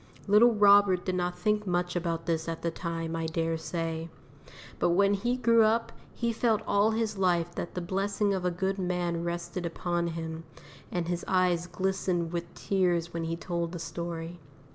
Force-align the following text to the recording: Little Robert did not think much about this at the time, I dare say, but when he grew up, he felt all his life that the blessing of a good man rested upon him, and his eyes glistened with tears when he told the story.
Little 0.25 0.55
Robert 0.55 1.05
did 1.05 1.13
not 1.13 1.37
think 1.37 1.67
much 1.67 1.95
about 1.95 2.25
this 2.25 2.49
at 2.49 2.63
the 2.63 2.71
time, 2.71 3.15
I 3.15 3.27
dare 3.27 3.55
say, 3.55 4.09
but 4.79 4.89
when 4.89 5.13
he 5.13 5.37
grew 5.37 5.61
up, 5.61 5.91
he 6.11 6.33
felt 6.33 6.63
all 6.65 6.89
his 6.89 7.19
life 7.19 7.53
that 7.53 7.75
the 7.75 7.81
blessing 7.81 8.33
of 8.33 8.43
a 8.43 8.49
good 8.49 8.79
man 8.79 9.23
rested 9.23 9.63
upon 9.63 10.07
him, 10.07 10.43
and 10.91 11.07
his 11.07 11.23
eyes 11.27 11.67
glistened 11.67 12.31
with 12.31 12.51
tears 12.55 13.13
when 13.13 13.25
he 13.25 13.35
told 13.35 13.73
the 13.73 13.77
story. 13.77 14.39